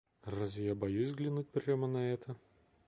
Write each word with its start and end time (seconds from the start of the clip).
Разве 0.23 0.65
я 0.65 0.73
боюсь 0.75 1.11
взглянуть 1.11 1.51
прямо 1.51 1.85
на 1.87 2.11
это? 2.11 2.35